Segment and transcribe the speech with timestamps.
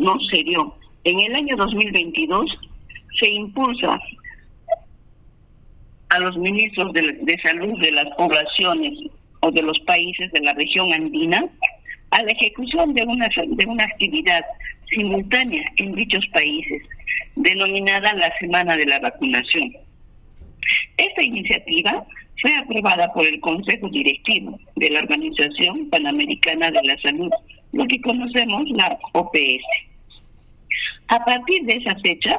[0.00, 0.74] no se dio.
[1.04, 2.50] En el año 2022
[3.18, 3.98] se impulsa
[6.10, 8.92] a los ministros de, salud de las poblaciones
[9.40, 11.44] o de los países de la región andina
[12.10, 14.44] a la ejecución de una, de una actividad
[14.90, 16.82] simultánea en dichos países,
[17.36, 19.72] denominada la Semana de la Vacunación.
[20.96, 22.04] Esta iniciativa
[22.40, 27.30] fue aprobada por el Consejo Directivo de la Organización Panamericana de la Salud,
[27.72, 29.89] lo que conocemos la OPS.
[31.08, 32.38] A partir de esa fecha,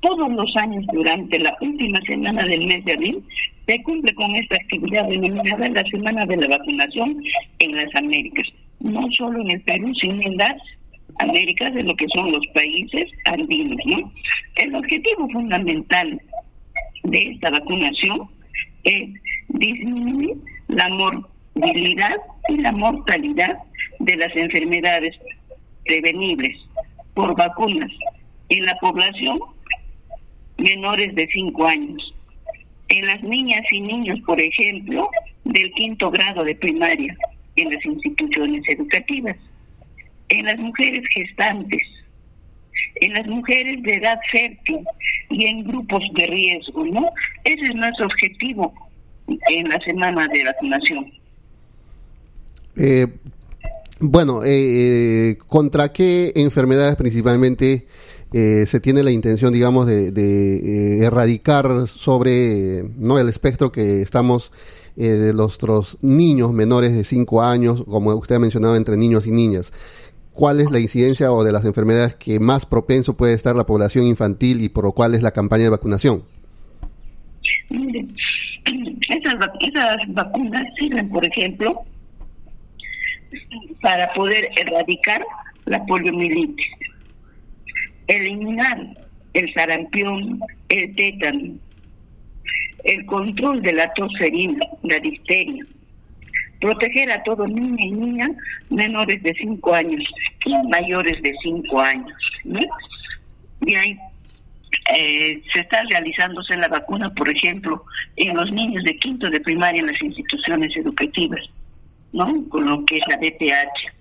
[0.00, 3.22] todos los años durante la última semana del mes de abril
[3.66, 7.20] se cumple con esta actividad denominada la Semana de la Vacunación
[7.58, 8.46] en las Américas,
[8.80, 10.54] no solo en el Perú, sino en las
[11.18, 13.78] Américas, de lo que son los países andinos.
[13.86, 14.12] ¿no?
[14.56, 16.20] El objetivo fundamental
[17.02, 18.28] de esta vacunación
[18.84, 19.08] es
[19.48, 20.36] disminuir
[20.68, 22.16] la morbilidad
[22.48, 23.58] y la mortalidad
[23.98, 25.16] de las enfermedades
[25.84, 26.65] prevenibles
[27.16, 27.90] por vacunas
[28.50, 29.40] en la población
[30.58, 32.14] menores de 5 años.
[32.88, 35.08] En las niñas y niños, por ejemplo,
[35.44, 37.16] del quinto grado de primaria
[37.56, 39.36] en las instituciones educativas.
[40.28, 41.82] En las mujeres gestantes,
[42.96, 44.80] en las mujeres de edad fértil
[45.30, 47.08] y en grupos de riesgo, ¿no?
[47.44, 48.74] Ese es nuestro objetivo
[49.48, 51.12] en la semana de vacunación.
[52.76, 53.06] Eh,
[54.00, 57.86] bueno, eh, eh, ¿contra qué enfermedades principalmente
[58.32, 64.52] eh, se tiene la intención, digamos, de, de erradicar sobre no el espectro que estamos
[64.96, 69.72] de nuestros niños menores de 5 años, como usted ha mencionado, entre niños y niñas?
[70.32, 74.06] ¿Cuál es la incidencia o de las enfermedades que más propenso puede estar la población
[74.06, 76.24] infantil y por lo cual es la campaña de vacunación?
[79.08, 81.84] esas, esas vacunas sirven, por ejemplo,
[83.80, 85.24] para poder erradicar
[85.64, 86.66] la poliomielitis,
[88.06, 88.78] eliminar
[89.34, 91.54] el sarampión, el tétano,
[92.84, 95.64] el control de la tosferina, la difteria,
[96.60, 98.30] proteger a todo niño y niña
[98.70, 100.04] menores de 5 años
[100.44, 102.12] y mayores de 5 años.
[103.66, 103.98] Y ahí
[104.94, 107.84] eh, se está realizándose la vacuna, por ejemplo,
[108.16, 111.40] en los niños de quinto de primaria en las instituciones educativas,
[112.12, 112.48] ¿no?
[112.48, 113.92] Con lo que es la DPH.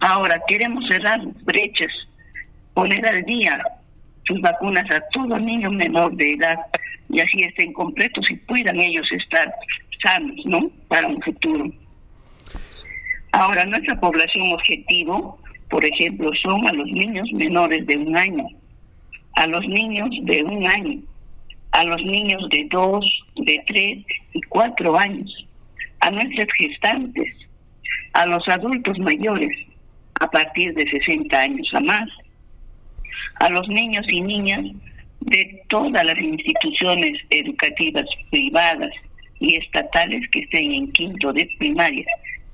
[0.00, 1.92] Ahora, queremos cerrar brechas,
[2.74, 3.62] poner al día
[4.24, 6.58] sus vacunas a todo niño menor de edad
[7.08, 9.54] y así estén completos y puedan ellos estar
[10.02, 10.70] sanos, ¿no?
[10.88, 11.70] Para un futuro.
[13.32, 18.46] Ahora, nuestra población objetivo, por ejemplo, son a los niños menores de un año
[19.34, 21.02] a los niños de un año,
[21.72, 23.98] a los niños de dos, de tres
[24.32, 25.46] y cuatro años,
[26.04, 27.34] a nuestras gestantes,
[28.12, 29.56] a los adultos mayores
[30.20, 32.08] a partir de 60 años a más,
[33.36, 34.66] a los niños y niñas
[35.20, 38.90] de todas las instituciones educativas privadas
[39.40, 42.04] y estatales que estén en quinto de primaria.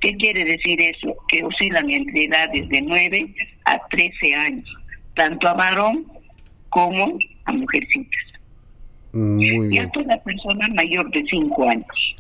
[0.00, 1.16] ¿Qué quiere decir eso?
[1.28, 3.34] Que oscilan entre edades de 9
[3.65, 4.77] a 13 años,
[5.16, 6.06] tanto a varón
[6.69, 8.22] como a mujercitas.
[9.12, 9.72] Muy bien.
[9.72, 12.16] Y a toda persona mayor de 5 años.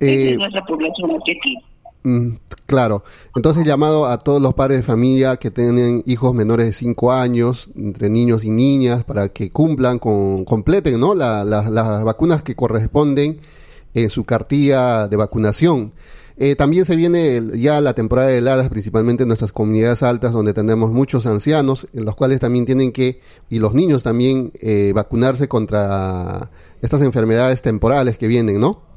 [0.00, 1.62] Esa es eh, nuestra población objetivo.
[2.04, 2.36] Mm,
[2.66, 3.02] claro,
[3.34, 7.70] entonces llamado a todos los padres de familia que tienen hijos menores de 5 años,
[7.76, 11.14] entre niños y niñas, para que cumplan, con, completen ¿no?
[11.14, 13.40] las vacunas que corresponden
[13.94, 15.92] en su cartilla de vacunación.
[16.40, 20.54] Eh, también se viene ya la temporada de heladas, principalmente en nuestras comunidades altas, donde
[20.54, 23.20] tenemos muchos ancianos, en los cuales también tienen que,
[23.50, 26.50] y los niños también, eh, vacunarse contra
[26.80, 28.87] estas enfermedades temporales que vienen, ¿no?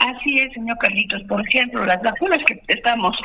[0.00, 1.22] Así es, señor Carlitos.
[1.24, 3.16] Por ejemplo, las vacunas que estamos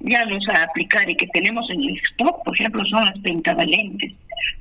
[0.00, 4.12] ya nos a aplicar y que tenemos en el stock, por ejemplo, son las pentavalentes,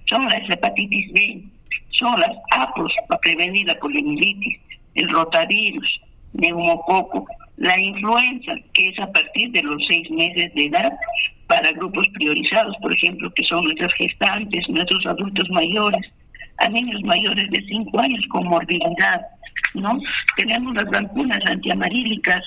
[0.06, 1.44] son las hepatitis B,
[1.90, 4.60] son las APOS para prevenir la poliomielitis,
[4.96, 6.02] el rotavirus,
[6.34, 7.26] neumococo,
[7.58, 10.92] la influenza, que es a partir de los seis meses de edad
[11.48, 16.12] para grupos priorizados, por ejemplo, que son nuestras gestantes, nuestros adultos mayores,
[16.58, 19.22] a niños mayores de cinco años con morbilidad,
[19.74, 20.00] ¿no?
[20.38, 22.42] Tenemos las vacunas antiamarílicas,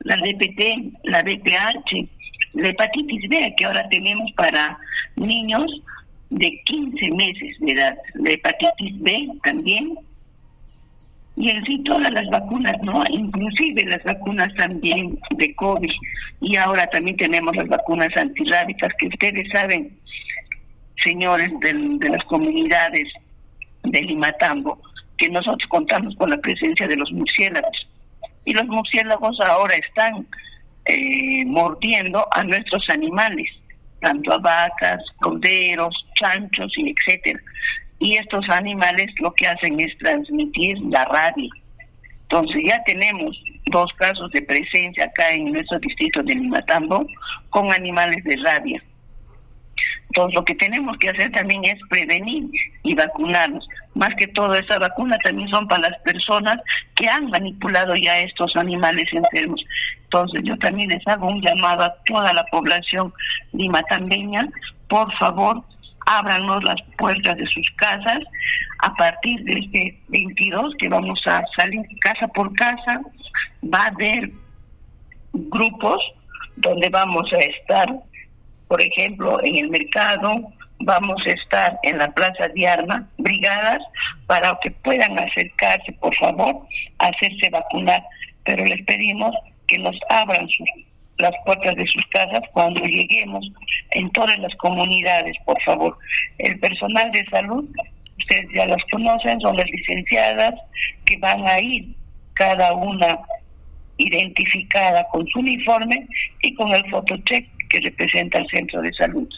[0.00, 2.08] la DPT, la DPH,
[2.54, 4.78] la hepatitis B, que ahora tenemos para
[5.16, 5.70] niños
[6.30, 9.96] de 15 meses de edad, la hepatitis B también,
[11.36, 13.04] y en sí todas las vacunas, ¿no?
[13.08, 15.90] Inclusive las vacunas también de COVID
[16.40, 19.96] y ahora también tenemos las vacunas antirrábicas que ustedes saben,
[21.02, 23.04] señores de las comunidades
[23.84, 24.80] de Limatambo,
[25.22, 27.88] que nosotros contamos con la presencia de los murciélagos.
[28.44, 30.26] Y los murciélagos ahora están
[30.86, 33.48] eh, mordiendo a nuestros animales
[34.00, 37.38] tanto a vacas, corderos, chanchos y etcétera.
[38.00, 41.50] Y estos animales lo que hacen es transmitir la rabia.
[42.22, 47.06] Entonces ya tenemos dos casos de presencia acá en nuestro distrito de Limatambo
[47.50, 48.82] con animales de rabia.
[50.08, 52.50] Entonces lo que tenemos que hacer también es prevenir
[52.82, 53.66] y vacunarnos.
[53.94, 56.56] Más que todo, esa vacuna también son para las personas
[56.94, 59.64] que han manipulado ya estos animales enfermos.
[60.04, 63.12] Entonces yo también les hago un llamado a toda la población
[63.52, 64.48] limatambeña,
[64.88, 65.62] por favor,
[66.06, 68.18] ábranos las puertas de sus casas
[68.80, 73.00] a partir de este 22 que vamos a salir casa por casa,
[73.62, 74.30] va a haber
[75.32, 76.04] grupos
[76.56, 77.88] donde vamos a estar
[78.72, 83.80] por ejemplo, en el mercado, vamos a estar en la Plaza de Armas, brigadas,
[84.26, 86.66] para que puedan acercarse, por favor,
[86.98, 88.02] a hacerse vacunar.
[88.44, 89.36] Pero les pedimos
[89.66, 90.48] que nos abran
[91.18, 93.46] las puertas de sus casas cuando lleguemos
[93.90, 95.98] en todas las comunidades, por favor.
[96.38, 97.68] El personal de salud,
[98.20, 100.54] ustedes ya las conocen, son las licenciadas
[101.04, 101.94] que van a ir
[102.32, 103.18] cada una
[103.98, 106.08] identificada con su uniforme
[106.40, 109.28] y con el fotocheck que representa el centro de salud.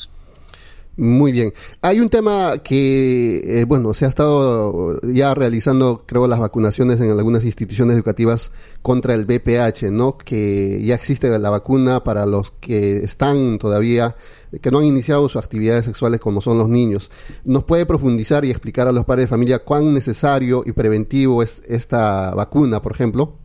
[0.97, 1.53] Muy bien.
[1.83, 7.11] Hay un tema que, eh, bueno, se ha estado ya realizando, creo, las vacunaciones en
[7.11, 10.17] algunas instituciones educativas contra el BPH, ¿no?
[10.17, 14.15] Que ya existe la vacuna para los que están todavía,
[14.63, 17.11] que no han iniciado sus actividades sexuales como son los niños.
[17.45, 21.61] ¿Nos puede profundizar y explicar a los padres de familia cuán necesario y preventivo es
[21.67, 23.44] esta vacuna, por ejemplo?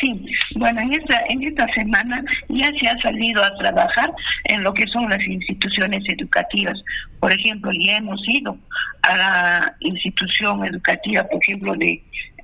[0.00, 0.26] Sí,
[0.56, 4.12] bueno, en esta, en esta semana ya se ha salido a trabajar
[4.44, 6.78] en lo que son las instituciones educativas.
[7.18, 8.58] Por ejemplo, ya hemos ido
[9.02, 12.02] a la institución educativa, por ejemplo, de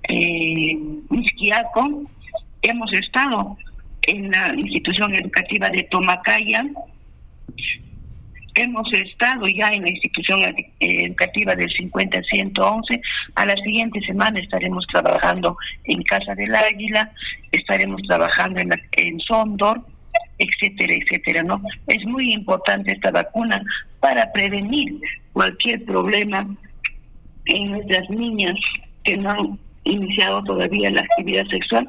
[0.09, 0.79] eh,
[2.63, 3.57] hemos estado
[4.03, 6.65] en la institución educativa de Tomacaya,
[8.55, 10.41] Hemos estado ya en la institución
[10.79, 13.01] educativa del 50-111.
[13.35, 17.11] A la siguiente semana estaremos trabajando en Casa del Águila,
[17.51, 19.81] estaremos trabajando en, en Sondor,
[20.39, 21.63] etcétera, etcétera, ¿no?
[21.87, 23.63] Es muy importante esta vacuna
[24.01, 25.01] para prevenir
[25.33, 26.47] cualquier problema
[27.47, 28.57] en nuestras niñas
[29.05, 31.89] que no han iniciado todavía la actividad sexual,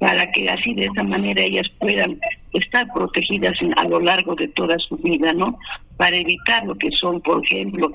[0.00, 2.18] para que así de esa manera ellas puedan
[2.54, 5.56] estar protegidas a lo largo de toda su vida, ¿no?
[5.98, 7.92] Para evitar lo que son, por ejemplo,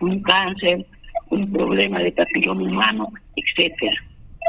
[0.00, 0.86] un cáncer,
[1.30, 3.96] un problema de papiloma humano, etcétera.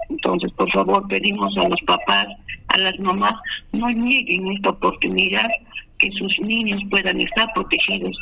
[0.10, 2.28] Entonces, por favor, pedimos a los papás,
[2.68, 3.34] a las mamás,
[3.72, 5.50] no nieguen esta oportunidad
[5.98, 8.16] que sus niños puedan estar protegidos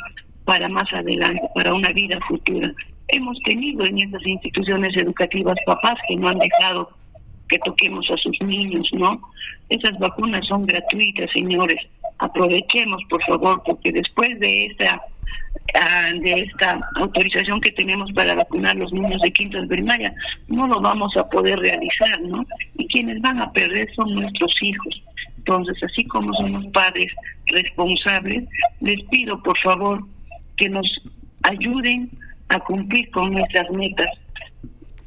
[0.44, 2.72] para más adelante, para una vida futura.
[3.08, 6.88] Hemos tenido en estas instituciones educativas papás que no han dejado
[7.48, 9.20] que toquemos a sus niños, ¿no?
[9.68, 11.78] Esas vacunas son gratuitas, señores.
[12.18, 15.00] Aprovechemos, por favor, porque después de esta
[15.74, 20.14] ah, de esta autorización que tenemos para vacunar los niños de quinta primaria,
[20.48, 22.44] no lo vamos a poder realizar, ¿no?
[22.76, 25.02] Y quienes van a perder son nuestros hijos.
[25.38, 27.12] Entonces, así como somos padres
[27.46, 28.44] responsables,
[28.80, 30.04] les pido, por favor,
[30.56, 30.86] que nos
[31.42, 32.10] ayuden
[32.48, 34.08] a cumplir con nuestras metas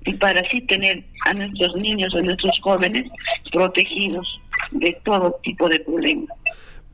[0.05, 3.09] y para así tener a nuestros niños, a nuestros jóvenes
[3.51, 4.27] protegidos
[4.71, 6.37] de todo tipo de problemas.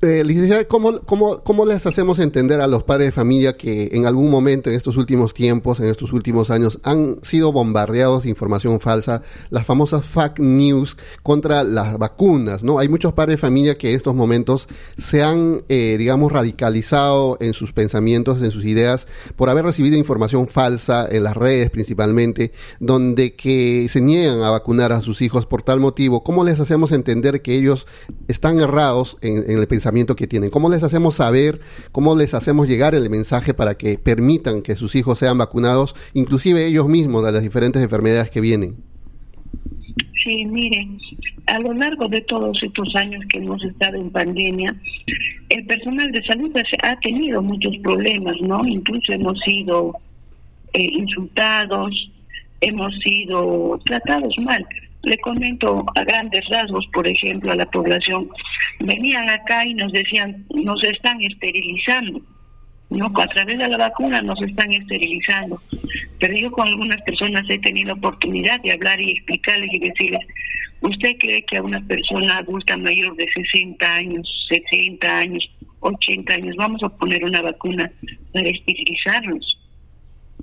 [0.04, 4.08] Eh, licenciada, ¿cómo, cómo, ¿cómo les hacemos entender a los padres de familia que en
[4.08, 8.80] algún momento en estos últimos tiempos, en estos últimos años, han sido bombardeados de información
[8.80, 9.22] falsa,
[9.52, 12.80] las famosas fake news contra las vacunas, ¿no?
[12.80, 17.54] Hay muchos padres de familia que en estos momentos se han, eh, digamos, radicalizado en
[17.54, 23.36] sus pensamientos, en sus ideas, por haber recibido información falsa en las redes principalmente, donde
[23.36, 26.24] que se niegan a vacunar a sus hijos por tal motivo.
[26.24, 27.86] ¿Cómo les hacemos entender que ellos
[28.28, 29.91] están errados en, en el pensamiento?
[29.92, 30.50] Que tienen.
[30.50, 31.60] ¿Cómo les hacemos saber,
[31.92, 36.66] cómo les hacemos llegar el mensaje para que permitan que sus hijos sean vacunados, inclusive
[36.66, 38.76] ellos mismos, de las diferentes enfermedades que vienen?
[40.24, 40.98] Sí, miren,
[41.48, 44.76] a lo largo de todos estos años que hemos estado en pandemia,
[45.50, 46.52] el personal de salud
[46.84, 48.66] ha tenido muchos problemas, ¿no?
[48.66, 49.94] Incluso hemos sido
[50.74, 52.12] eh, insultados,
[52.62, 54.66] hemos sido tratados mal.
[55.04, 58.30] Le comento a grandes rasgos, por ejemplo, a la población.
[58.80, 62.22] Venían acá y nos decían, nos están esterilizando.
[62.92, 63.12] ¿no?
[63.16, 65.62] A través de la vacuna nos están esterilizando.
[66.20, 70.28] Pero yo con algunas personas he tenido oportunidad de hablar y explicarles y decirles,
[70.82, 76.56] ¿usted cree que a una persona adulta mayor de 60 años, 70 años, 80 años,
[76.58, 77.92] vamos a poner una vacuna
[78.34, 79.58] para esterilizarlos?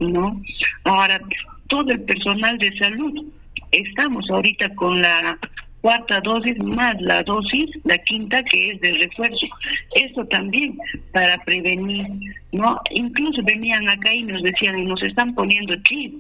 [0.01, 0.41] ¿No?
[0.85, 1.21] Ahora,
[1.69, 3.25] todo el personal de salud
[3.73, 5.39] estamos ahorita con la
[5.81, 9.47] cuarta dosis más la dosis, la quinta que es de refuerzo.
[9.95, 10.77] Esto también
[11.13, 12.07] para prevenir,
[12.53, 12.81] ¿no?
[12.91, 16.15] Incluso venían acá y nos decían, y nos están poniendo chip,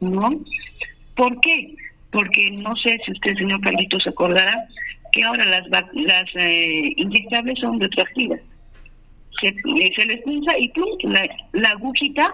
[0.00, 0.40] ¿no?
[1.16, 1.74] ¿Por qué?
[2.10, 4.64] Porque no sé si usted, señor Carlitos, se acordará
[5.12, 8.40] que ahora las, las eh, inyectables son retroactivas.
[9.40, 9.52] Se,
[9.94, 10.86] se les pinza y ¡pum!
[11.02, 12.32] La, la agujita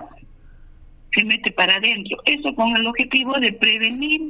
[1.14, 2.19] se mete para adentro.
[2.25, 4.21] Eso con el objetivo de prevenir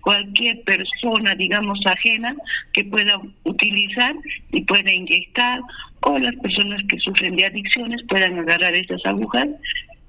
[0.00, 2.34] cualquier persona, digamos, ajena
[2.72, 4.14] que pueda utilizar
[4.52, 5.60] y pueda inyectar,
[6.00, 9.48] o las personas que sufren de adicciones puedan agarrar esas agujas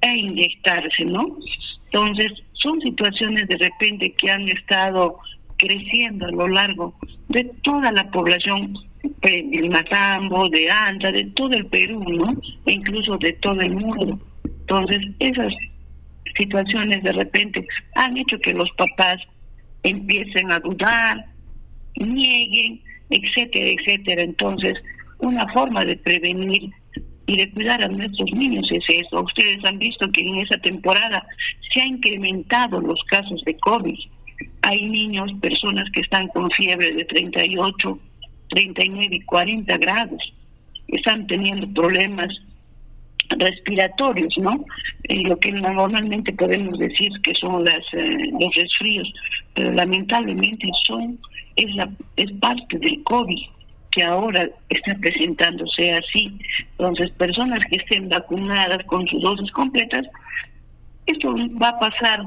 [0.02, 1.38] e inyectarse, ¿no?
[1.86, 5.18] Entonces, son situaciones de repente que han estado
[5.58, 6.94] creciendo a lo largo
[7.30, 8.74] de toda la población
[9.22, 12.36] de Matambo, de Anta, de todo el Perú, ¿no?
[12.66, 14.20] E incluso de todo el mundo.
[14.44, 15.54] Entonces, esas
[16.38, 19.18] situaciones de repente han hecho que los papás
[19.84, 21.26] empiecen a dudar,
[21.96, 24.22] nieguen, etcétera, etcétera.
[24.24, 24.74] Entonces,
[25.20, 26.72] una forma de prevenir
[27.28, 29.22] y de cuidar a nuestros niños es eso.
[29.22, 31.26] Ustedes han visto que en esa temporada
[31.74, 33.98] se han incrementado los casos de COVID.
[34.62, 38.00] Hay niños, personas que están con fiebre de 38,
[38.50, 40.34] 39 y 40 grados.
[40.88, 42.30] Están teniendo problemas
[43.30, 44.64] respiratorios, ¿no?
[45.10, 49.12] lo que normalmente podemos decir que son las eh, los resfríos,
[49.54, 51.20] pero lamentablemente son
[51.56, 53.44] es la es parte del COVID
[53.92, 56.38] que ahora está presentándose así.
[56.72, 60.06] Entonces, personas que estén vacunadas con sus dosis completas,
[61.06, 62.26] esto va a pasar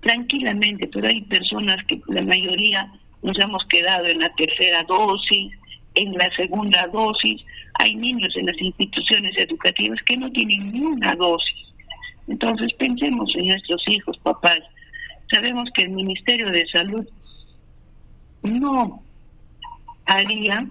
[0.00, 2.90] tranquilamente, pero hay personas que la mayoría
[3.22, 5.52] nos hemos quedado en la tercera dosis,
[5.94, 7.42] en la segunda dosis,
[7.74, 11.72] hay niños en las instituciones educativas que no tienen ni una dosis.
[12.28, 14.60] Entonces pensemos en nuestros hijos, papás.
[15.32, 17.06] Sabemos que el Ministerio de Salud
[18.42, 19.02] no
[20.06, 20.66] haría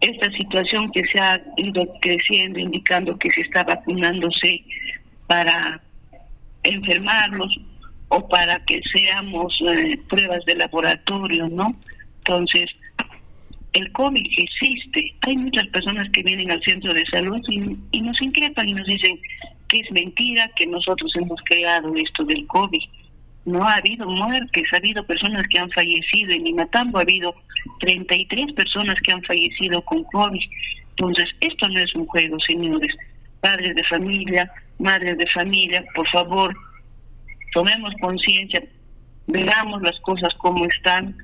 [0.00, 4.62] esta situación que se ha ido creciendo, indicando que se está vacunándose
[5.26, 5.80] para
[6.62, 7.58] enfermarlos
[8.08, 11.74] o para que seamos eh, pruebas de laboratorio, ¿no?
[12.18, 12.66] Entonces,
[13.74, 15.14] el COVID existe.
[15.22, 19.20] Hay muchas personas que vienen al centro de salud y, nos increpan y nos dicen
[19.68, 22.82] que es mentira, que nosotros hemos creado esto del COVID.
[23.44, 26.32] No ha habido muertes, ha habido personas que han fallecido.
[26.32, 27.34] En Limatambo ha habido
[27.80, 30.42] 33 personas que han fallecido con COVID.
[30.90, 32.94] Entonces, esto no es un juego, señores.
[33.40, 36.54] Padres de familia, madres de familia, por favor,
[37.52, 38.62] tomemos conciencia,
[39.26, 41.16] veamos las cosas como están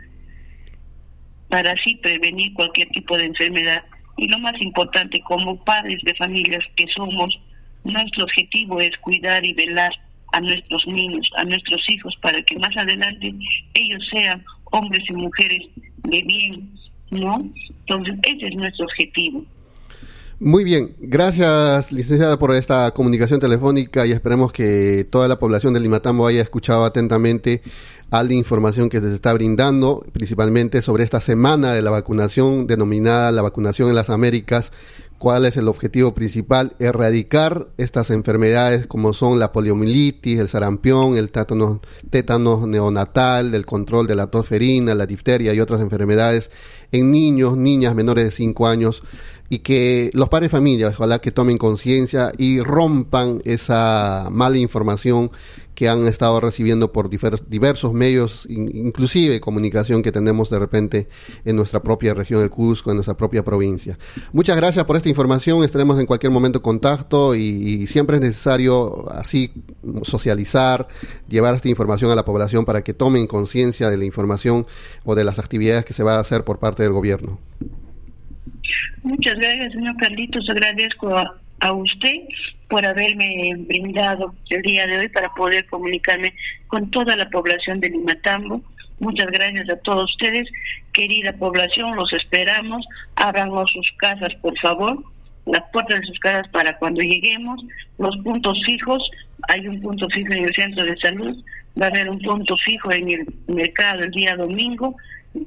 [1.50, 3.85] para así prevenir cualquier tipo de enfermedad.
[4.16, 7.38] Y lo más importante, como padres de familias que somos,
[7.85, 9.92] nuestro objetivo es cuidar y velar
[10.33, 13.35] a nuestros niños, a nuestros hijos, para que más adelante
[13.75, 15.62] ellos sean hombres y mujeres
[16.04, 16.71] de bien,
[17.11, 17.45] ¿no?
[17.80, 19.45] Entonces, ese es nuestro objetivo.
[20.42, 25.80] Muy bien, gracias licenciada por esta comunicación telefónica y esperemos que toda la población de
[25.80, 27.61] Limatambo haya escuchado atentamente
[28.11, 33.32] a la información que se está brindando, principalmente sobre esta semana de la vacunación denominada
[33.32, 34.73] la vacunación en las Américas.
[35.20, 36.72] ¿Cuál es el objetivo principal?
[36.78, 44.06] Erradicar estas enfermedades como son la poliomielitis, el sarampión, el tétanos, tétanos neonatal, el control
[44.06, 46.50] de la tosferina, la difteria y otras enfermedades
[46.90, 49.02] en niños, niñas menores de 5 años
[49.50, 55.30] y que los padres de familia, ojalá que tomen conciencia y rompan esa mala información
[55.80, 61.08] que han estado recibiendo por diversos medios, inclusive comunicación que tenemos de repente
[61.46, 63.96] en nuestra propia región de Cusco, en nuestra propia provincia.
[64.34, 69.10] Muchas gracias por esta información, estaremos en cualquier momento en contacto y, siempre es necesario
[69.10, 69.52] así
[70.02, 70.87] socializar,
[71.30, 74.66] llevar esta información a la población para que tomen conciencia de la información
[75.06, 77.38] o de las actividades que se va a hacer por parte del gobierno.
[79.02, 80.46] Muchas gracias, señor Carlitos.
[80.50, 82.16] Agradezco a, a usted
[82.68, 86.34] por haberme brindado el día de hoy para poder comunicarme
[86.68, 88.62] con toda la población de Limatambo.
[88.98, 90.48] Muchas gracias a todos ustedes,
[90.92, 92.86] querida población, los esperamos.
[93.16, 95.02] Ábranos sus casas, por favor,
[95.46, 97.62] las puertas de sus casas para cuando lleguemos.
[97.98, 99.10] Los puntos fijos,
[99.48, 101.44] hay un punto fijo en el centro de salud,
[101.80, 104.96] va a haber un punto fijo en el mercado el día domingo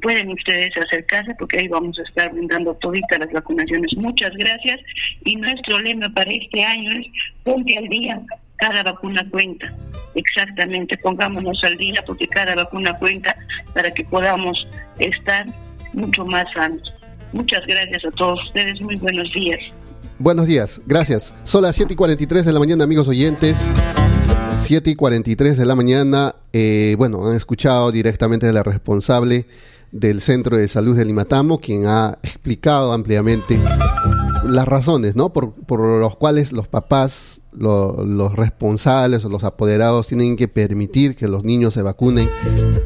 [0.02, 3.92] pueden ustedes acercarse porque ahí vamos a estar brindando toditas las vacunaciones.
[3.98, 4.80] Muchas gracias
[5.25, 7.08] y nuestro lema para este año es
[7.44, 8.22] ponte al día,
[8.58, 9.74] cada vacuna cuenta.
[10.16, 13.36] Exactamente, pongámonos al día porque cada vacuna cuenta
[13.74, 14.68] para que podamos
[15.00, 15.46] estar
[15.94, 16.94] mucho más sanos.
[17.34, 19.60] Muchas gracias a todos ustedes, muy buenos días.
[20.20, 21.34] Buenos días, gracias.
[21.44, 23.58] Son las 7 y 43 de la mañana, amigos oyentes.
[24.58, 29.46] 7 y 43 de la mañana, eh, bueno, han escuchado directamente de la responsable
[29.92, 33.60] del Centro de Salud de Limatamo, quien ha explicado ampliamente
[34.46, 35.34] las razones, ¿no?
[35.34, 41.44] Por, por cuales los papás, los responsables o los apoderados tienen que permitir que los
[41.44, 42.30] niños se vacunen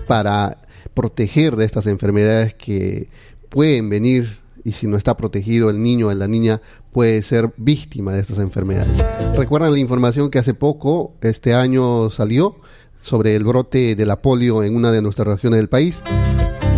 [0.07, 0.61] para
[0.93, 3.09] proteger de estas enfermedades que
[3.49, 6.61] pueden venir y si no está protegido el niño o la niña
[6.97, 8.97] puede ser víctima de estas enfermedades.
[9.35, 12.55] Recuerdan la información que hace poco, este año salió
[13.03, 16.01] sobre el brote de la polio en una de nuestras regiones del país,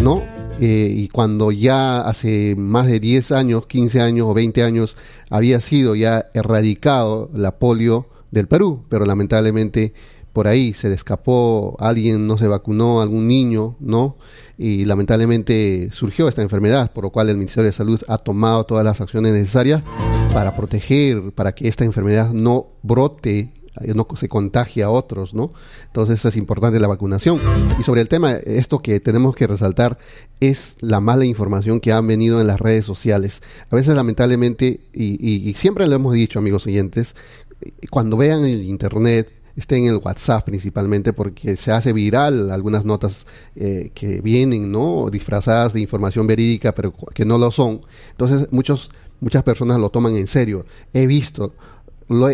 [0.02, 0.22] ¿no?
[0.60, 4.98] Eh, y cuando ya hace más de 10 años, 15 años o 20 años
[5.30, 9.94] había sido ya erradicado la polio del Perú, pero lamentablemente
[10.34, 14.18] por ahí se le escapó, alguien no se vacunó, algún niño, ¿no?
[14.58, 18.86] Y lamentablemente surgió esta enfermedad, por lo cual el Ministerio de Salud ha tomado todas
[18.86, 19.82] las acciones necesarias
[20.34, 25.54] para proteger, para que esta enfermedad no brote eh, no se contagie a otros, ¿no?
[25.88, 27.40] Entonces es importante la vacunación.
[27.80, 29.98] Y sobre el tema, esto que tenemos que resaltar
[30.40, 33.42] es la mala información que han venido en las redes sociales.
[33.70, 37.16] A veces lamentablemente, y, y siempre lo hemos dicho, amigos oyentes,
[37.90, 43.26] cuando vean el Internet, esté en el WhatsApp principalmente porque se hace viral algunas notas
[43.56, 45.10] eh, que vienen, ¿no?
[45.12, 47.82] Disfrazadas de información verídica, pero que no lo son.
[48.12, 50.66] Entonces muchos, muchas personas lo toman en serio.
[50.94, 51.54] He visto,
[52.10, 52.30] lo,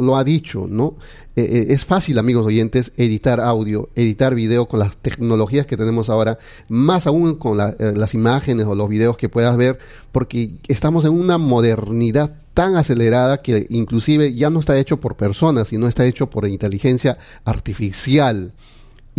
[0.00, 0.94] lo, ha dicho, ¿no?
[1.34, 6.08] Eh, eh, es fácil, amigos oyentes, editar audio, editar video con las tecnologías que tenemos
[6.08, 9.78] ahora, más aún con las imágenes o los videos que puedas ver,
[10.12, 15.68] porque estamos en una modernidad tan acelerada que inclusive ya no está hecho por personas,
[15.68, 18.52] sino está hecho por inteligencia artificial.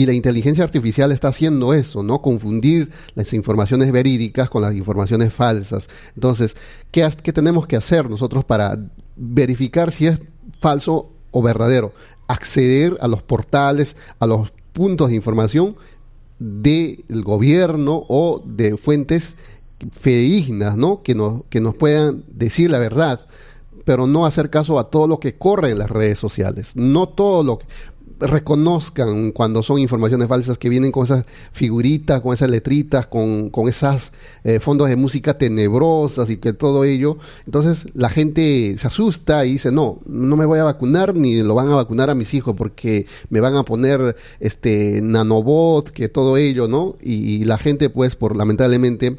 [0.02, 2.24] Y la inteligencia artificial está haciendo eso, ¿no?
[2.24, 5.90] Confundir las informaciones verídicas con las informaciones falsas.
[6.16, 6.56] Entonces,
[6.90, 8.80] ¿qué, ¿qué tenemos que hacer nosotros para
[9.16, 10.20] verificar si es
[10.60, 11.94] falso o verdadero?
[12.28, 15.76] Acceder a los portales, a los puntos de información
[16.40, 19.36] del gobierno o de fuentes
[19.92, 21.04] fidedignas, ¿no?
[21.04, 23.28] Que nos, que nos puedan decir la verdad,
[23.86, 26.76] pero no hacer caso a todo lo que corre en las redes sociales.
[26.76, 27.68] No todo lo que
[28.22, 33.68] reconozcan cuando son informaciones falsas que vienen con esas figuritas, con esas letritas, con, con
[33.68, 37.18] esas eh, fondos de música tenebrosas y que todo ello.
[37.46, 41.56] Entonces la gente se asusta y dice, no, no me voy a vacunar ni lo
[41.56, 46.38] van a vacunar a mis hijos porque me van a poner este nanobot, que todo
[46.38, 46.96] ello, ¿no?
[47.02, 49.18] y la gente pues por lamentablemente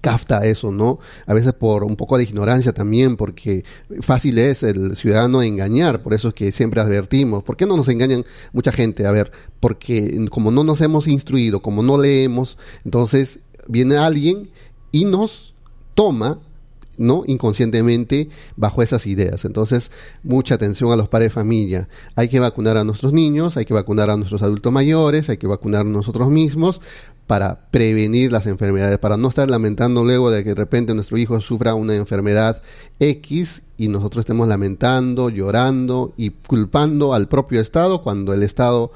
[0.00, 0.98] capta eso, ¿no?
[1.26, 3.64] A veces por un poco de ignorancia también, porque
[4.00, 7.42] fácil es el ciudadano engañar, por eso es que siempre advertimos.
[7.42, 9.06] ¿Por qué no nos engañan mucha gente?
[9.06, 14.48] A ver, porque como no nos hemos instruido, como no leemos, entonces viene alguien
[14.92, 15.54] y nos
[15.94, 16.38] toma
[16.98, 17.22] ¿no?
[17.26, 19.44] inconscientemente bajo esas ideas.
[19.44, 19.90] Entonces,
[20.22, 21.88] mucha atención a los padres de familia.
[22.14, 25.46] Hay que vacunar a nuestros niños, hay que vacunar a nuestros adultos mayores, hay que
[25.46, 26.80] vacunar a nosotros mismos
[27.26, 31.40] para prevenir las enfermedades, para no estar lamentando luego de que de repente nuestro hijo
[31.40, 32.62] sufra una enfermedad
[33.00, 38.92] X y nosotros estemos lamentando, llorando y culpando al propio Estado cuando el Estado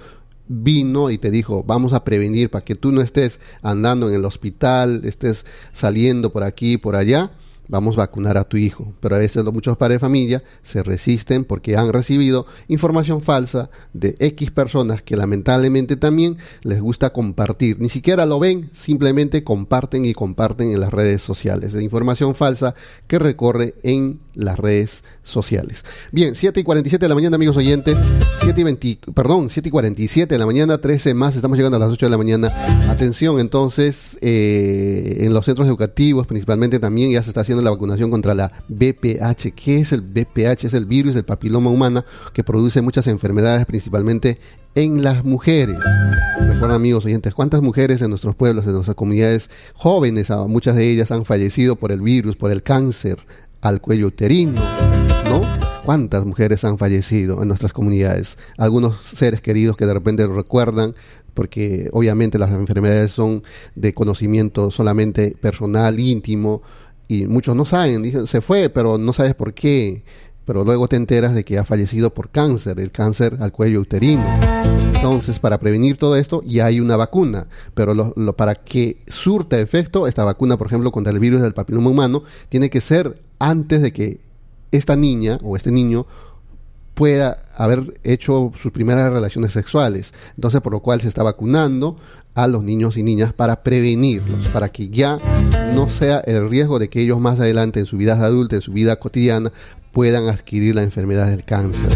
[0.53, 4.25] vino y te dijo, vamos a prevenir para que tú no estés andando en el
[4.25, 7.31] hospital, estés saliendo por aquí, por allá,
[7.71, 8.93] vamos a vacunar a tu hijo.
[9.01, 13.71] Pero a veces los muchos padres de familia se resisten porque han recibido información falsa
[13.93, 17.81] de X personas que lamentablemente también les gusta compartir.
[17.81, 21.73] Ni siquiera lo ven, simplemente comparten y comparten en las redes sociales.
[21.73, 22.75] La información falsa
[23.07, 25.85] que recorre en las redes sociales.
[26.13, 27.99] Bien, 7 y 47 de la mañana, amigos oyentes.
[28.41, 31.37] 7 y 20, perdón, 7 y 47 de la mañana, 13 más.
[31.37, 32.49] Estamos llegando a las 8 de la mañana.
[32.91, 38.11] Atención, entonces, eh, en los centros educativos principalmente también ya se está haciendo la vacunación
[38.11, 39.53] contra la BPH.
[39.55, 40.65] ¿Qué es el BPH?
[40.65, 44.39] Es el virus del papiloma humana que produce muchas enfermedades, principalmente
[44.75, 45.79] en las mujeres.
[46.39, 51.11] Recuerden amigos oyentes, cuántas mujeres en nuestros pueblos, en nuestras comunidades jóvenes, muchas de ellas
[51.11, 53.19] han fallecido por el virus, por el cáncer
[53.61, 54.61] al cuello uterino,
[55.29, 55.43] ¿no?
[55.85, 58.39] ¿Cuántas mujeres han fallecido en nuestras comunidades?
[58.59, 60.95] Algunos seres queridos que de repente recuerdan,
[61.35, 63.43] porque obviamente las enfermedades son
[63.75, 66.63] de conocimiento solamente personal, íntimo,
[67.11, 70.05] y muchos no saben, dicen, se fue, pero no sabes por qué.
[70.45, 74.25] Pero luego te enteras de que ha fallecido por cáncer, el cáncer al cuello uterino.
[74.95, 77.49] Entonces, para prevenir todo esto, ya hay una vacuna.
[77.75, 81.91] Pero lo, para que surta efecto, esta vacuna, por ejemplo, contra el virus del papiloma
[81.91, 84.21] humano, tiene que ser antes de que
[84.71, 86.07] esta niña o este niño
[87.01, 90.13] pueda haber hecho sus primeras relaciones sexuales.
[90.37, 91.97] Entonces, por lo cual se está vacunando
[92.35, 95.19] a los niños y niñas para prevenirlos, para que ya
[95.75, 98.73] no sea el riesgo de que ellos más adelante en su vida adulta, en su
[98.73, 99.51] vida cotidiana,
[99.93, 101.89] puedan adquirir la enfermedad del cáncer.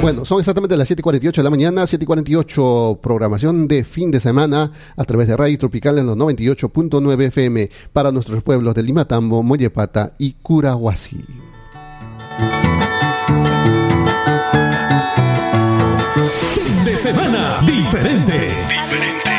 [0.00, 5.04] Bueno, son exactamente las 7.48 de la mañana, 7.48 programación de fin de semana a
[5.04, 10.32] través de Radio Tropical en los 98.9 FM para nuestros pueblos de Limatambo, Mollepata y
[10.40, 11.22] Curahuasi.
[17.02, 18.54] Semana diferente.
[18.70, 19.31] Diferente.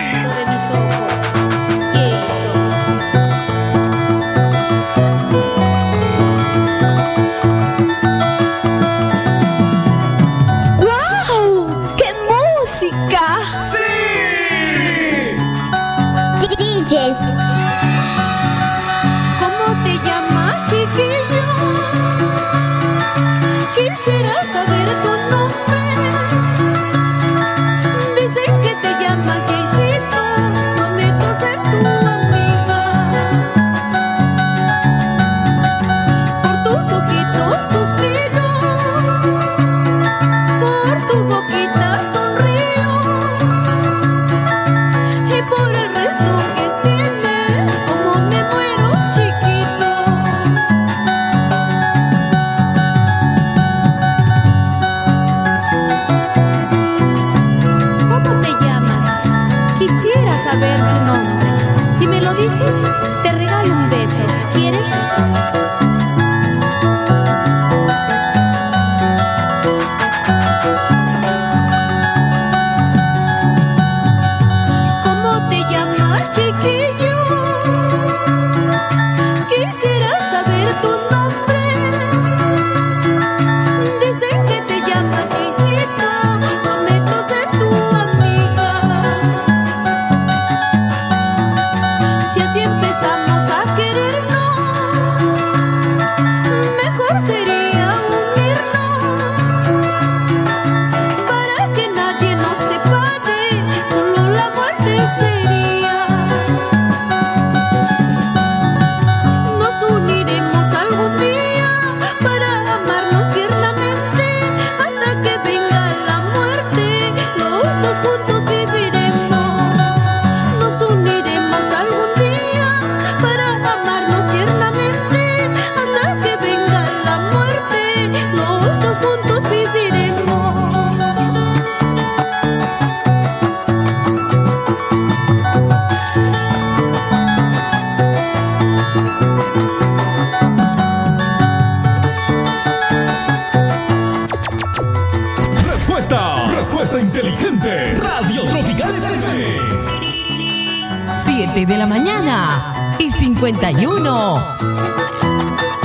[153.64, 153.93] 91